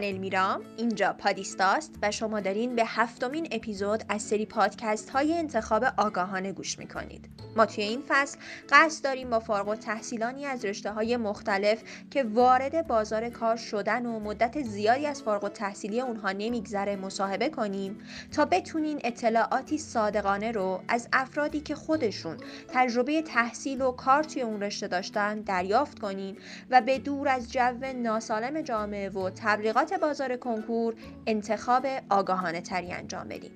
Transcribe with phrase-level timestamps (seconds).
[0.00, 5.84] من المیرام اینجا پادیستاست و شما دارین به هفتمین اپیزود از سری پادکست های انتخاب
[5.96, 7.28] آگاهانه گوش می‌کنید.
[7.56, 8.38] ما توی این فصل
[8.70, 14.06] قصد داریم با فارغ و تحصیلانی از رشته های مختلف که وارد بازار کار شدن
[14.06, 17.98] و مدت زیادی از فارغ و تحصیلی اونها نمیگذره مصاحبه کنیم
[18.32, 22.36] تا بتونین اطلاعاتی صادقانه رو از افرادی که خودشون
[22.68, 26.36] تجربه تحصیل و کار توی اون رشته داشتن دریافت کنین
[26.70, 30.94] و به دور از جو ناسالم جامعه و تبلیغات بازار کنکور
[31.26, 33.52] انتخاب آگاهانه تری انجام بدیم.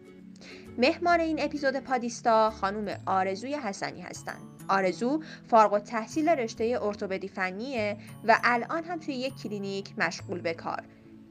[0.79, 4.55] مهمان این اپیزود پادیستا خانم آرزوی حسنی هستند.
[4.69, 10.55] آرزو فارغ و تحصیل رشته ارتوپدی فنیه و الان هم توی یک کلینیک مشغول به
[10.55, 10.83] کار.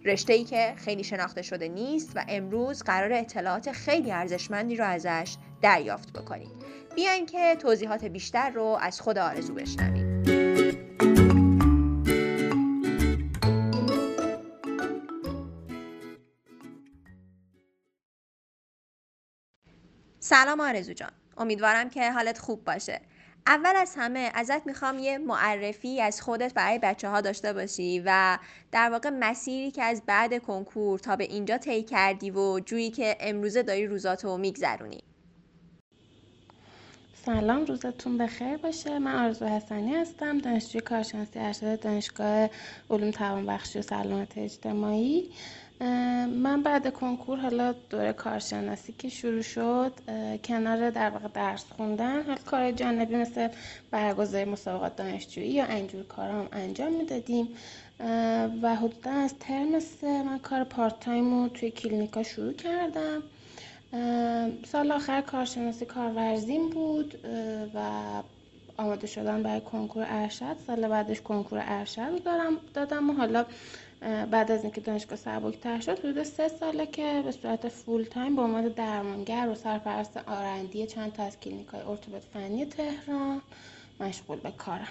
[0.05, 5.35] رشته ای که خیلی شناخته شده نیست و امروز قرار اطلاعات خیلی ارزشمندی رو ازش
[5.61, 6.52] دریافت بکنیم.
[6.95, 10.42] بیاین که توضیحات بیشتر رو از خود آرزو بشنویم.
[20.34, 21.12] سلام آرزو جان.
[21.38, 23.02] امیدوارم که حالت خوب باشه.
[23.48, 28.38] اول از همه ازت می‌خوام یه معرفی از خودت برای بچه ها داشته باشی و
[28.72, 33.17] در واقع مسیری که از بعد کنکور تا به اینجا طی کردی و جویی که
[33.20, 35.03] امروزه داری روزاتو میگذرونی.
[37.25, 39.00] سلام روزتون بخیر باشه.
[39.00, 42.50] من آرزو حسنی هستم دانشجوی کارشناسی ارشد دانشگاه
[42.90, 45.31] علوم توانبخشی و سلامت اجتماعی.
[46.28, 49.92] من بعد کنکور حالا دوره کارشناسی که شروع شد
[50.44, 53.48] کنار در واقع درس خوندن حالا کار جانبی مثل
[53.92, 57.48] برگزاری مسابقات دانشجویی یا اینجور کارا هم انجام می‌دادیم.
[58.62, 63.23] و حدودا از ترم سه من کار part time رو توی کلینیکا شروع کردم.
[64.66, 67.16] سال آخر کارشناسی کارورزیم بود
[67.75, 67.80] و
[68.78, 70.56] آماده شدن برای کنکور ارشد.
[70.68, 73.46] سال بعدش کنکور ارشد دارم دادم و حالا
[74.31, 78.41] بعد از اینکه دانشگاه سبکتر شد حدود سه ساله که به صورت full time به
[78.41, 83.42] عنوان درمانگر و سرپرست R&D چند تا از کلینیک های ارتوپد فنی تهران
[84.00, 84.88] مشغول به کارم.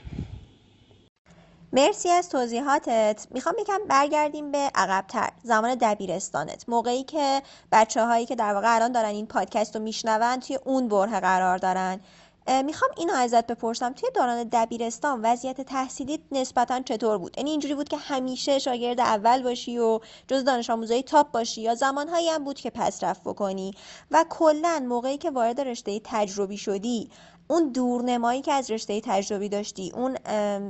[1.73, 3.27] مرسی از توضیحاتت.
[3.31, 5.29] می‌خوام یکم برگردیم به عقبتر.
[5.43, 6.65] زمان دبیرستانت.
[6.69, 10.89] موقعی که بچه هایی که در واقع الان دارن این پادکست رو میشنون توی اون
[10.89, 12.01] بره قرار دارن.
[12.47, 17.89] می‌خوام اینو ازت بپرسم توی دوران دبیرستان وضعیت تحصیلی نسبتا چطور بود؟ یعنی اینجوری بود
[17.89, 22.57] که همیشه شاگرد اول باشی و جز دانش آموزای تاپ باشی یا زمانهایی هم بود
[22.57, 23.75] که پس رفت بکنی؟
[24.11, 27.11] و کلا موقعی که وارد رشته تجربی شدی
[27.49, 30.17] اون دورنمایی که از رشته تجربی داشتی اون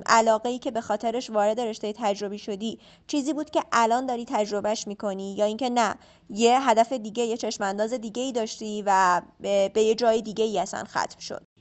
[0.06, 4.86] علاقه ای که به خاطرش وارد رشته تجربی شدی چیزی بود که الان داری تجربهش
[4.86, 5.94] می‌کنی؟ یا اینکه نه
[6.30, 10.58] یه هدف دیگه یه چشم انداز دیگه ای داشتی و به یه جای دیگه ای
[10.58, 11.51] اصلا ختم شد؟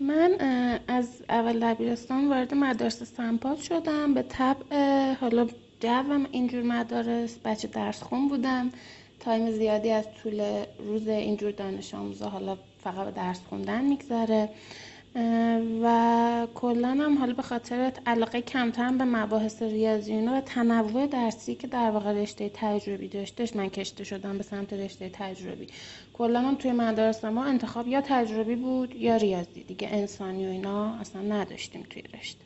[0.00, 0.36] من
[0.88, 5.46] از اول دبیرستان وارد مدارس سمپات شدم به طبع حالا
[5.80, 8.70] جوم اینجور مدارس بچه درس خون بودم.
[9.20, 14.48] تایم زیادی از طول روز اینجور دانش آموزا حالا فقط به درس خوندن میگذره.
[15.82, 21.66] و کلا هم حالا به خاطر علاقه کمتر به مباحث ریاضی و تنوع درسی که
[21.66, 25.66] در واقع رشته تجربی داشتش من کشته شدم به سمت رشته تجربی.
[26.12, 29.64] کلا هم توی مدارس ما انتخاب یا تجربی بود یا ریاضی.
[29.64, 32.44] دیگه انسانی و اینا اصلا نداشتیم توی رشته.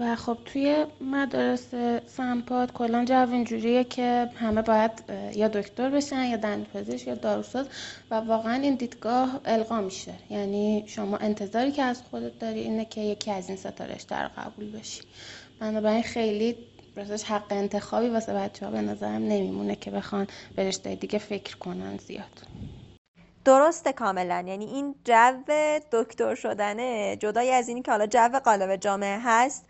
[0.00, 1.74] و خب توی مدارس
[2.06, 4.90] سمپاد کلا جو اینجوریه که همه باید
[5.34, 7.66] یا دکتر بشن یا دندونپزشک یا داروساز
[8.10, 10.14] و واقعا این دیدگاه القا میشه.
[10.30, 14.70] یعنی شما انتظاری که از خودت داری اینه که یکی از این ستا رشته قبول
[14.70, 15.02] بشی.
[15.60, 16.56] بنابراین خیلی
[16.96, 20.26] راستش حق انتخابی واسه بچه ها به نظرم نمیمونه که بخوان
[20.56, 22.42] به رشته دیگه فکر کنن زیاد.
[23.46, 24.44] درسته کاملا.
[24.46, 25.42] یعنی این جو
[25.92, 29.66] دکتر شدنه جدای از اینی که حالا جو قالب جامعه هست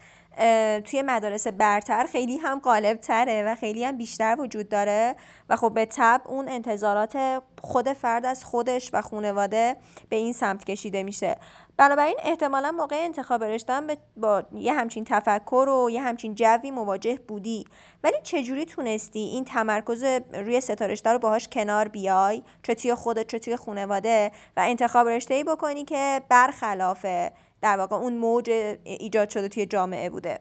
[0.84, 5.16] توی مدارس برتر خیلی هم قالب تره و خیلی هم بیشتر وجود داره
[5.48, 9.76] و خب به طب اون انتظارات خود فرد از خودش و خانواده
[10.08, 11.36] به این سمت کشیده میشه.
[11.76, 13.86] بنابراین احتمالا موقع انتخاب رشتن
[14.16, 17.64] با یه همچین تفکر و یه همچین جوی مواجه بودی.
[18.04, 23.38] ولی چجوری تونستی این تمرکز روی ستارشته رو باهاش کنار بیای؟ چه توی خودت چه
[23.38, 27.06] توی خانواده؟ و انتخاب رشته ای بکنی که برخلاف
[27.66, 28.50] در واقع اون موج
[28.84, 30.40] ایجاد شده توی جامعه بوده.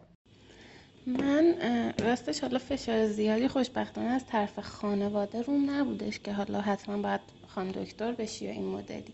[1.07, 1.55] من
[1.99, 7.71] راستش حالا فشار زیادی خوشبختانه از طرف خانواده روم نبودش که حالا حتما باید خان
[7.71, 9.13] دکتر بشی یا این مدلی.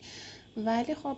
[0.58, 1.18] ولی خب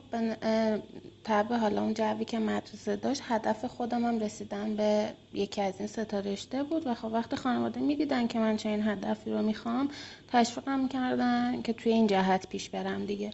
[1.24, 5.88] طبع حالا اون جوی که مدرسه داشت هدف خودم هم رسیدن به یکی از این
[5.88, 9.90] ستا رشته بود و خب وقتی خانواده می‌دیدن که من چه این هدفی رو می‌خوام
[10.28, 13.32] تشویقم کردن که توی این جهت پیش برم دیگه.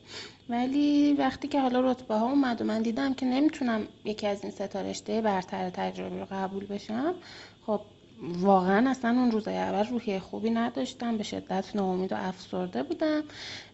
[0.50, 4.52] ولی وقتی که حالا رتبه ها اومد و من دیدم که نمی‌تونم یکی از این
[4.52, 7.16] ستا رشته برتر تجربه رو قبول بشم
[7.66, 7.82] خب
[8.22, 13.24] واقعا اصلا اون روزای اول روحیه خوبی نداشتم به شدت ناامید و افسرده بودم.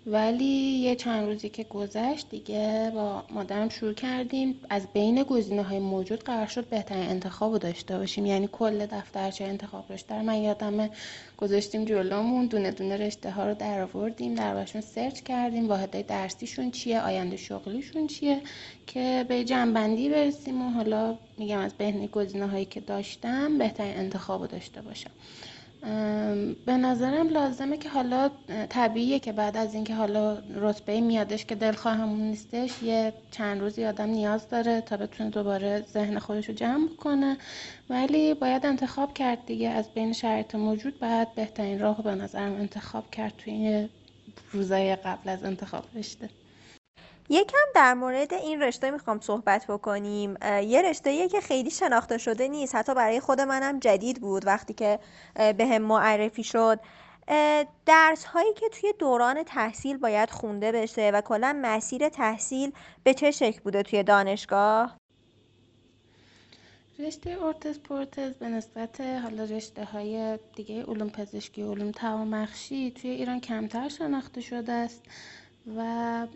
[0.07, 0.45] ولی
[0.79, 4.59] یه چند روزی که گذشت دیگه با مادرم شروع کردیم.
[4.69, 8.25] از بین گزینه های موجود قرار شد بهترین انتخاب رو داشته باشیم.
[8.25, 10.89] یعنی کل دفترچه انتخاب رشته من یادمه
[11.37, 17.01] گذاشتیم جلومون دونه دونه رشته ها رو در آوردیم دربارشون سرچ کردیم واحدهای درسیشون چیه
[17.01, 18.41] آینده شغلیشون چیه
[18.87, 24.47] که به جنبندی برسیم و حالا میگم از بین گزینه هایی که داشتم بهترین انتخاب
[24.47, 25.11] داشته باشم.
[26.65, 28.29] به نظرم لازمه که حالا
[28.69, 34.09] طبیعیه که بعد از اینکه حالا رتبه میادش که دلخواهمون نیستش یه چند روزی آدم
[34.09, 37.37] نیاز داره تا بتونه دوباره ذهن خودش رو جمع کنه.
[37.89, 39.69] ولی باید انتخاب کرد دیگه.
[39.69, 43.89] از بین شرایط موجود باید بهترین راه به نظرم انتخاب کرد توی
[44.51, 46.29] روزای قبل از انتخاب رشته.
[47.29, 50.37] یکم در مورد این رشته می‌خوام صحبت بکنیم.
[50.43, 54.99] یه رشته که خیلی شناخته شده نیست حتی برای خود منم جدید بود وقتی که
[55.35, 56.79] به هم معرفی شد.
[57.85, 62.71] درس هایی که توی دوران تحصیل باید خونده بشه و کلا مسیر تحصیل
[63.03, 64.97] به چه شکل بوده توی دانشگاه؟
[66.99, 73.09] رشته اورتس پورتز به نسبت حالا رشته های دیگه علوم پزشکی و علوم توامخشی توی
[73.09, 75.01] ایران کمتر شناخته شده است.
[75.77, 76.27] و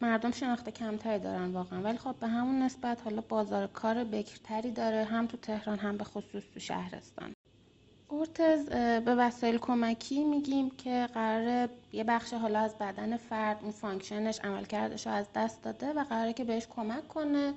[0.00, 1.82] مردم شناخته کمتری دارن واقعا.
[1.82, 6.04] ولی خب به همون نسبت حالا بازار کار بکرتری داره هم تو تهران هم به
[6.04, 7.32] خصوص تو شهرستان.
[8.10, 8.68] ارتز
[9.04, 14.40] به وسایل کمکی میگیم که قراره یه بخش حالا از بدن فرد اون function ش
[14.40, 17.54] عملکردش رو از دست داده و قراره که بهش کمک کنه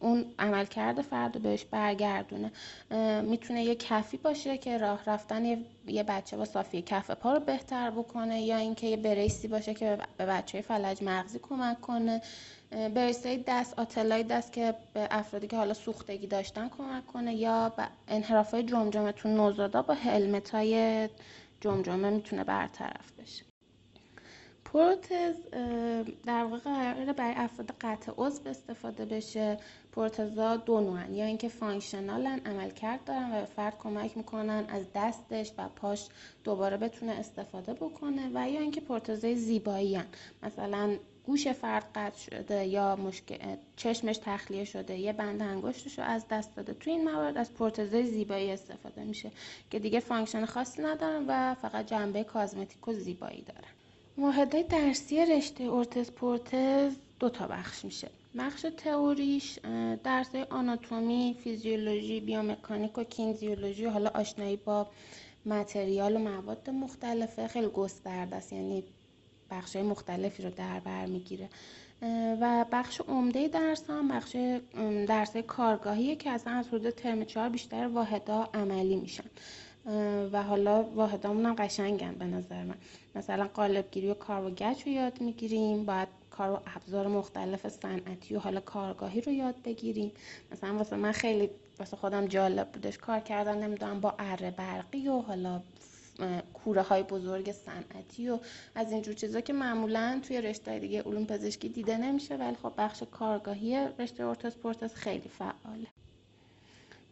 [0.00, 2.52] اون عملکرد فرد رو بهش برگردونه.
[3.22, 5.44] می‌تونه یه کفی باشه که راه رفتن
[5.86, 9.74] یه بچه با صافی کف پا رو بهتر بکنه یا اینکه یه brace ی باشه
[9.74, 12.22] که به بچه فلج مغزی کمک کنه.
[12.94, 17.72] brace ای دست آتلای دست که به افرادی که حالا سوختگی داشتن کمک کنه یا
[18.08, 21.08] انحراف های جمجمه تو نوزادا با helmet های
[21.60, 23.53] جمجمه می‌تونه برطرف بشه.
[24.74, 25.36] پروتز
[26.26, 29.58] در واقع قراره برای افراد قطع عضو استفاده بشه.
[29.92, 31.14] پروتزا دو نوعن.
[31.14, 36.08] یا اینکه functional ن عملکرد دارن و به فرد کمک می‌کنن از دستش و پاش
[36.44, 38.30] دوباره بتونه استفاده بکنه.
[38.34, 40.06] و یا اینکه پروتزای زیبایی هن.
[40.42, 44.98] مثلا گوش فرد قطع شده یا مشکل چشمش تخلیه شده.
[44.98, 46.74] یه بند انگشتش رو از دست داده.
[46.74, 49.30] تو این موارد از پروتزای زیبایی استفاده میشه
[49.70, 53.83] که دیگه function خاصی ندارن و فقط جنبه cosmetic و زیبایی دارن.
[54.18, 58.08] واحدهای درسی رشته ارتز پروتز دو تا بخش میشه.
[58.38, 59.58] بخش تئوریش
[60.04, 64.86] درس آناتومی، فیزیولوژی، بیومکانیک و کینزیولوژی حالا آشنایی با
[65.46, 67.48] material و مواد مختلفه.
[67.48, 68.84] خیلی گسترده است یعنی
[69.50, 71.48] بخش مختلفی رو در بر می‌گیره.
[72.40, 74.36] و بخش عمده درس هم بخش
[75.08, 79.24] درس کارگاهیه که اصلا از حدود ترم چهار بیشتر واحدا عملی میشن.
[80.32, 82.74] و حالا واحدامون هم قشنگن به نظر من.
[83.14, 88.36] مثلا قالبگیری و کار و گچ رو یاد می‌گیریم باید کار و ابزار مختلف صنعتی
[88.36, 90.12] و حالا کارگاهی رو یاد بگیریم.
[90.52, 95.20] مثلا واسه من خیلی واسه خودم جالب بودش کار کردن نمی‌دونم با اره برقی و
[95.20, 95.60] حالا
[96.54, 98.38] کوره های بزرگ صنعتی و
[98.74, 103.02] از اینجور چیزا که معمولا توی رشته دیگه علوم پزشکی دیده نمیشه ولی خب بخش
[103.10, 105.86] کارگاهی رشته اورتوس پورتس خیلی فعاله.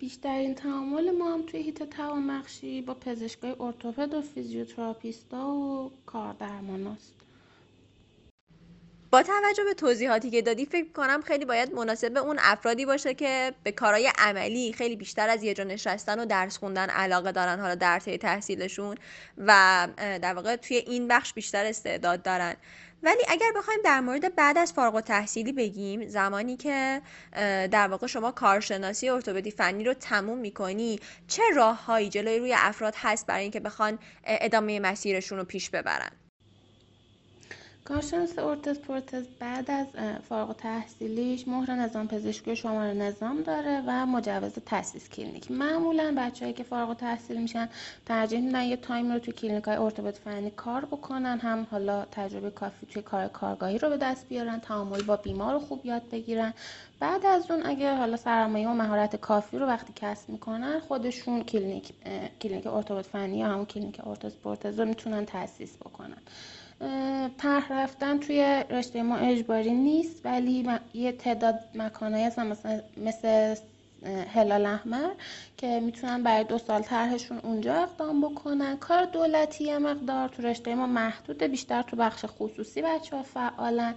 [0.02, 7.21] بیشترین تعامل ما هم توی هیت توانبخشی با پزشکای ارتوپد و فیزیوتراپیستا و کاردرماناست
[9.12, 13.52] با توجه به توضیحاتی که دادی فکر کنم خیلی باید مناسب اون افرادی باشه که
[13.62, 17.74] به کارهای عملی خیلی بیشتر از یه جا نشستن و درس خوندن علاقه دارن حالا
[17.74, 18.96] در طی تحصیلشون
[19.38, 22.54] و در واقع توی این بخش بیشتر استعداد دارن.
[23.02, 27.02] ولی اگر بخوایم در مورد بعد از فارغ التحصیلی بگیم زمانی که
[27.70, 33.26] در واقع شما کارشناسی ارتوپدی فنی رو تموم می‌کنی چه راههایی جلوی روی افراد هست
[33.26, 36.21] برای اینکه بخوان ادامه مسیرشون رو پیش ببرن؟
[37.84, 39.86] کارشناس ارتز پروتز بعد از
[40.28, 45.50] فارغ تحصیلیش مهر نظام پزشکی شماره نظام داره و مجوز تاسیس کلینیک.
[45.50, 47.68] معمولا بچههایی که فارغ تحصیل میشن
[48.06, 52.50] ترجیح میدن یه time رو توی کلینیک های ارتوپد فنی کار بکنن هم حالا تجربه
[52.50, 56.54] کافی توی کار کارگاهی رو به دست بیارن تعامل با بیمار رو خوب یاد بگیرن.
[57.00, 61.92] بعد از اون اگه حالا سرمایه و مهارت کافی رو وقتی کسب می‌کنن خودشون کلینیک
[62.40, 66.22] کلینیک ارتوپد فنی یا همون کلینیک ارتوپد رو می‌تونن تاسیس بکنن.
[67.38, 73.54] طرح رفتن توی رشته ما اجباری نیست ولی یه تعداد مکانهایی هستن مثل, مثل
[74.34, 75.10] هلال احمر
[75.56, 78.76] که می‌تونن برای دو سال طرحشون اونجا اقدام بکنن.
[78.76, 83.94] کار دولتی مقدار تو رشته ما محدوده بیشتر تو بخش خصوصی بچه ها فعالن.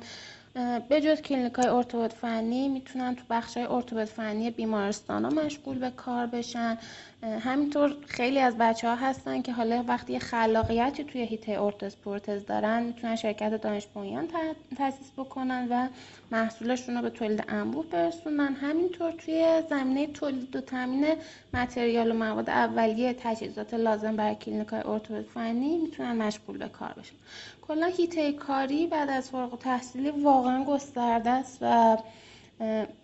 [0.90, 5.80] به جز کلینیک های ارتوپد فنی می‌تونن تو بخش های ارتوپد فنی بیمارستان ها مشغول
[5.80, 6.78] به کار بشن.
[7.24, 12.84] همینطور خیلی از بچه ها هستن که حالا وقتی خلاقیتی توی حیطه ارتز پروتز دارن
[12.84, 14.28] می‌تونن شرکت دانش بنیان
[14.78, 15.88] تاسیس بکنن و
[16.32, 18.54] محصولشون رو به تولید انبوه برسونن.
[18.54, 21.06] همینطور توی زمینه تولید و تامین
[21.54, 27.16] material و مواد اولیه تجهیزات لازم برای کلینیک های فنی می‌تونن مشغول به کار بشن.
[27.68, 31.98] کلا هیته کاری بعد از فارغ تحصیلی واقعا گسترده است و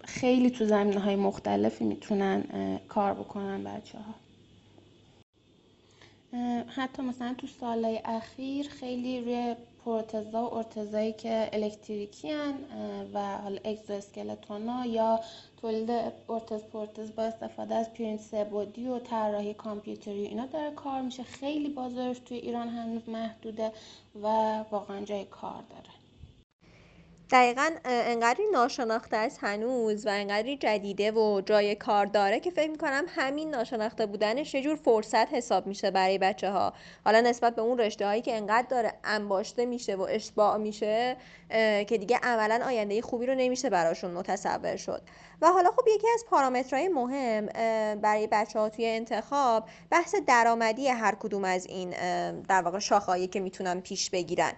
[0.05, 2.43] خیلی تو زمینه های مختلفی می‌تونن
[2.87, 4.15] کار بکنن بچه ها
[6.67, 12.53] حتی مثلا تو سالهای اخیر خیلی روی پروتزا و ارتزایی که الکتریکی هن
[13.13, 15.19] و حالا اکزواسکلتونا یا
[15.61, 15.91] تولید
[16.29, 21.23] ارتز پروتز با استفاده از پرینت سبودی و طراحی کامپیوتری اینا داره کار میشه.
[21.23, 23.71] خیلی بازارش توی ایران هنوز محدوده
[24.23, 24.27] و
[24.71, 26.00] واقعا جای کار داره.
[27.31, 33.05] دقیقا انقدری ناشناخته است هنوز و انقدری جدیده و جای کار داره که فکر می‌کنم
[33.07, 36.73] همین ناشناخته بودنش یه جور فرصت حساب میشه برای بچه ها
[37.05, 41.17] حالا نسبت به اون رشته هایی که انقدر داره انباشته میشه و اشباع میشه
[41.87, 45.01] که دیگه عملا آینده خوبی رو نمیشه براشون متصور شد.
[45.41, 47.45] و حالا خب یکی از پارامترهای مهم
[47.95, 51.89] برای بچه ها توی انتخاب بحث درآمدی هر کدوم از این
[52.41, 54.51] در واقع شاخهایی که می‌تونن پیش بگیرن.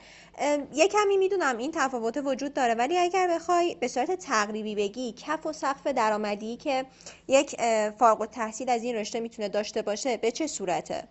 [0.74, 5.46] یه کمی می‌دونم این تفاوت وجود داره ولی اگر بخوای به صورت تقریبی بگی کف
[5.46, 6.86] و سقف درآمدی که
[7.28, 7.62] یک
[8.00, 11.08] فارغ التحصیل از این رشته می‌تونه داشته باشه به چه صورته؟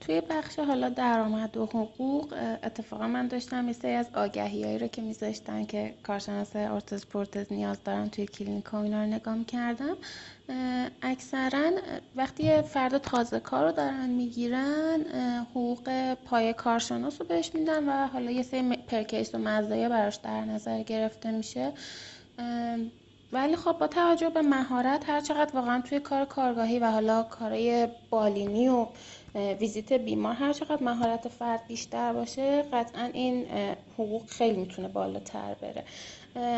[0.00, 5.02] توی بخش حالا درآمد و حقوق اتفاقا من داشتم یه سری از آگهیایی رو که
[5.02, 9.96] میذاشتن که کارشناس ارتز پورتز نیاز دارن توی کلینیک اینا رو نگاه کردم
[11.02, 11.70] اکثرا
[12.16, 15.00] وقتی فرد تازه کار رو دارن می‌گیرن
[15.50, 20.44] حقوق پای کارشناس رو بهش میدن و حالا یه سری پرکیس و مزایای براش در
[20.44, 21.72] نظر گرفته میشه.
[23.32, 27.88] ولی خب با توجه به مهارت هر چقدر واقعا توی کار کارگاهی و حالا کارهای
[28.10, 28.86] بالینی و
[29.60, 33.46] ویزیت بیمار هر چقدر مهارت فرد بیشتر باشه قطعا این
[33.94, 35.84] حقوق خیلی می‌تونه بالاتر بره.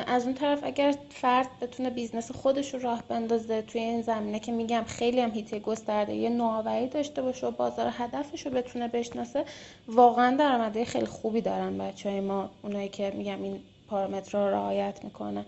[0.07, 4.53] از اون طرف اگر فرد بتونه business خودش رو راه بندازه توی این زمینه که
[4.53, 9.45] میگم خیلی هم حیطه گسترده یه نوآوری داشته باشه و بازار هدفش رو بتونه بشناسه
[9.89, 15.05] واقعا درآمد خیلی خوبی دارن بچه های ما اونایی که میگم این پارامتر رو رعایت
[15.05, 15.45] می‌کنن.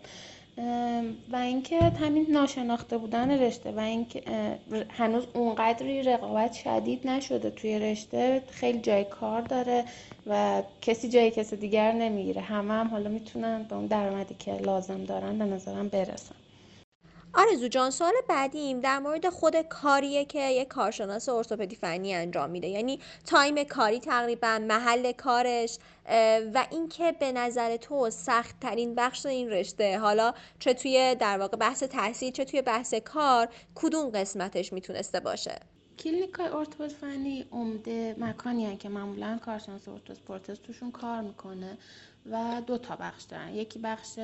[1.32, 4.22] و اینکه همین ناشناخته بودن رشته و اینکه
[4.90, 9.84] هنوز اونقدری رقابت شدید نشده توی رشته خیلی جای کار داره
[10.26, 12.40] و کسی جای کسی دیگر نمی‌گیره.
[12.42, 16.34] همه هم حالا می‌تونن به اون درآمدی که لازم دارن به نظرم برسن.
[17.34, 22.68] آرزو جان سوال بعدیم در مورد خود کاریه که یک کارشناس ارتوپدی فنی انجام میده.
[22.68, 25.78] یعنی تایم کاری تقریبا محل کارش
[26.54, 29.98] و اینکه به نظر تو سخت ترین بخش این رشته.
[29.98, 35.60] حالا چه توی در واقع بحث تحصیل چه توی بحث کار کدوم قسمتش می‌تونسته باشه؟
[35.98, 41.78] کلینیک های ارتوپد فنی عمده مکانی که معمولا کارشناس ارتوپد توشون کار می‌کنه
[42.30, 43.54] و دو تا بخش دارن.
[43.54, 44.18] یکی بخش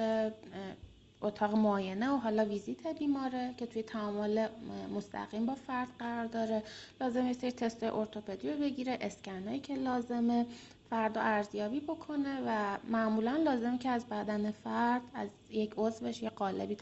[1.23, 4.49] اتاق معاینه و حالا ویزیت بیماره که توی تعامل
[4.95, 6.63] مستقیم با فرد قرار داره.
[7.01, 10.47] لازمه سری تست ارتوپدی رو بگیره اسکنایی که لازمه
[10.91, 16.31] فرد رو ارزیابی بکنه و معمولا لازمه که از بدن فرد از یک عضوش یه
[16.31, 16.77] قالبی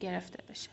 [0.00, 0.70] گرفته بشه.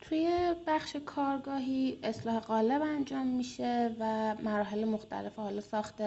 [0.00, 6.02] توی بخش کارگاهی اصلاح قالب انجام میشه و مراحل مختلف حالا ساخت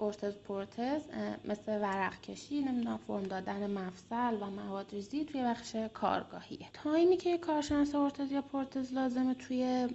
[0.00, 1.02] ارتز پروتز
[1.44, 6.66] مثل ورق کشی نمی‌دونم فرم دادن مفصل و مواد ریزی توی بخش کارگاهیه.
[6.72, 9.88] time ی که کارشناس ارتز یا پروتز لازمه توی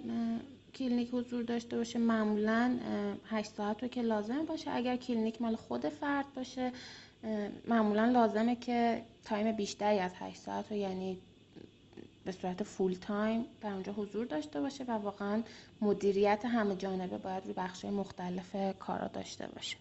[0.74, 2.78] کلینیک حضور داشته باشه معمولا
[3.26, 4.70] 8 ساعت رو که لازم باشه.
[4.70, 6.72] اگر کلینیک مال خود فرد باشه
[7.68, 11.18] معمولا لازمه که time بیشتری از 8 ساعت رو یعنی
[12.24, 15.42] به صورت full time در اونجا حضور داشته باشه و واقعا
[15.80, 19.76] مدیریت همه جانبه باید روی بخش مختلف کارا داشته باشه.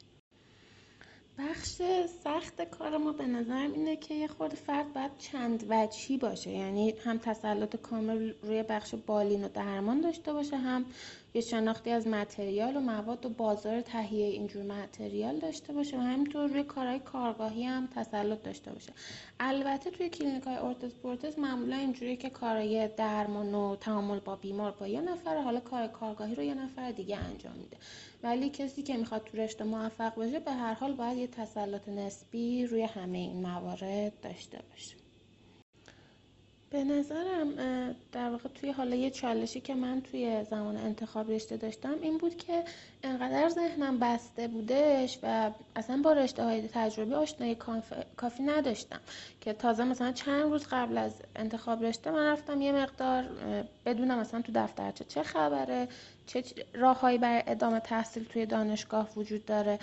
[1.40, 1.82] بخش
[2.24, 6.50] سخت کار ما به نظرم اینه که یه خورده فرد باید چند وجهی باشه.
[6.50, 10.86] یعنی هم تسلط کامل روی بخش بالین و درمان داشته باشه هم
[11.34, 16.50] یه شناختی از material و مواد و بازار تهیه اینجور material داشته باشه و همینطور
[16.50, 18.94] روی کارهای کارگاهی هم تسلط داشته باشه.
[19.40, 24.72] البته توی کلینیک های ارتز پورتز معمولا اینجوریه که کارهای درمان و تعامل با بیمار
[24.72, 27.78] با یه نفر حالا کار کارگاهی رو یه نفر دیگه انجام میده.
[28.24, 32.66] ولی کسی که می‌خواد تو رشته موفق باشه به هر حال باید یه تسلط نسبی
[32.66, 35.09] روی همه این موارد داشته باشه.
[36.72, 37.56] به نظرم
[38.12, 42.38] در واقع توی حالا یه چالشی که من توی زمان انتخاب رشته داشتم این بود
[42.38, 42.64] که
[43.04, 47.58] انقدر ذهنم بسته بودش و اصلا با رشته های تجربی آشنایی
[48.18, 49.00] کافی نداشتم.
[49.42, 53.26] که تازه مثلا چند روز قبل از انتخاب رشته من رفتم یه مقدار
[53.86, 55.88] بدونم مثلا تو دفترچه چه خبره
[56.28, 59.80] چه راههایی برای ادامه تحصیل توی دانشگاه وجود داره.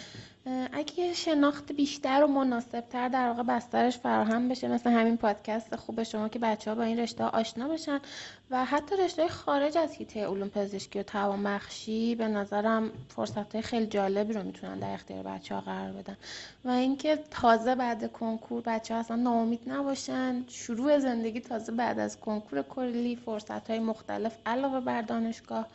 [0.72, 6.28] اگه شناخت بیشتر و مناسبتر در واقع بسترش فراهم بشه مثل همین پادکست خوب شما
[6.28, 8.00] که بچه ها با این رشته آشنا بشن
[8.50, 13.86] و حتی رشته خارج از حیطه علوم پزشکی و توانبخشی به نظرم فرصت های خیلی
[13.86, 16.16] جالبی رو می‌تونن در اختیار بچه ها قرار بدن.
[16.64, 22.20] و اینکه تازه بعد کنکور بچه ها اصلا ناامید نباشن شروع زندگی تازه بعد از
[22.20, 25.66] کنکور کلی فرصت های مختلف علاوه بر دانشگاه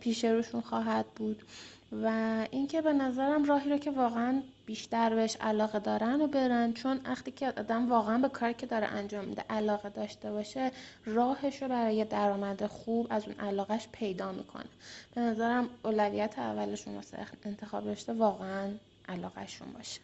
[0.00, 1.42] پیش روشون خواهد بود.
[1.92, 2.06] و
[2.50, 7.30] اینکه به نظرم راهی رو که واقعا بیشتر بهش علاقه دارن و برن چون وقتی
[7.30, 10.72] که آدم واقعا به کاری که داره انجام میده علاقه داشته باشه
[11.06, 14.68] راهش رو برای درآمد خوب از اون علاقش پیدا می‌کنه.
[15.14, 18.70] به نظرم اولویت اولشون واسه انتخاب رشته واقعا
[19.08, 20.00] علاقهشون باشه.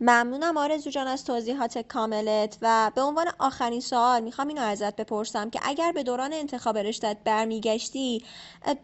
[0.00, 5.50] ممنونم آرزو جان از توضیحات کاملت و به عنوان آخرین سوال می‌خوام اینو ازت بپرسم
[5.50, 8.22] که اگر به دوران انتخاب رشتت برمیگشتی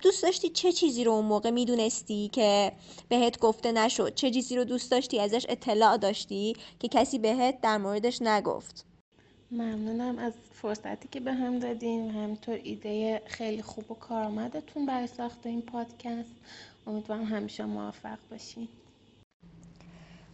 [0.02, 2.72] دوست داشتی چه چیزی رو اون موقع می‌دونستی که
[3.08, 7.78] بهت گفته نشد؟ چه چیزی رو دوست داشتی؟ ازش اطلاع داشتی که کسی بهت در
[7.78, 8.84] موردش نگفت؟
[9.50, 15.06] ممنونم از فرصتی که به هم دادین و همینطور ایده خیلی خوب و کارآمدتون برای
[15.06, 16.34] ساخت این پادکست.
[16.86, 18.68] امیدوارم همیشه موفق باشین.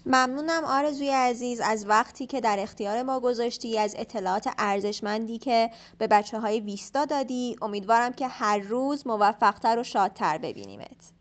[0.08, 6.06] ممنونم آرزوی عزیز از وقتی که در اختیار ما گذاشتی از اطلاعات ارزشمندی که به
[6.06, 7.56] بچه های ویستا دادی.
[7.62, 11.12] امیدوارم که هر روز موفقتر و شادتر ببینیمت.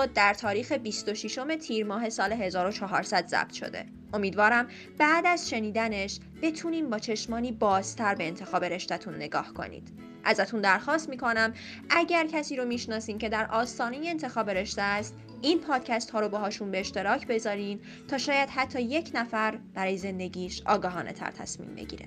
[0.00, 3.86] اپیزود در تاریخ 26 تیر ماه سال 1400 ضبط شده.
[4.12, 9.88] امیدوارم بعد از شنیدنش بتونیم با چشمانی بازتر به انتخاب رشتهتون نگاه کنید.
[10.24, 11.54] ازتون درخواست می‌کنم
[11.90, 16.70] اگر کسی رو می‌شناسین که در آستانه انتخاب رشته است این پادکست ها رو باهاشون
[16.70, 22.06] به اشتراک بذارین تا شاید حتی یک نفر برای زندگیش آگاهانه تر تصمیم بگیره.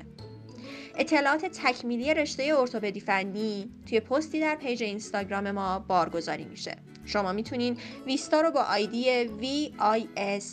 [0.97, 6.77] اطلاعات تکمیلی رشته ارتوپدی فنی توی پستی در پیج اینستاگرام ما بارگذاری میشه.
[7.05, 10.43] شما می‌تونین ویستا رو با آیدی VIS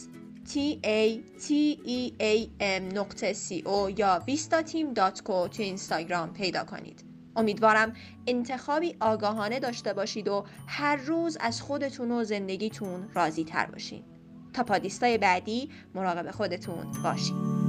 [0.48, 0.52] t
[0.84, 1.48] a t
[1.86, 7.04] e a m نقطه c o یا vistateam.co تو اینستاگرام پیدا کنید.
[7.36, 7.92] امیدوارم
[8.26, 14.04] انتخابی آگاهانه داشته باشید و هر روز از خودتون و زندگیتون راضی تر باشین.
[14.52, 17.59] تا پادیستای بعدی مراقب خودتون باشید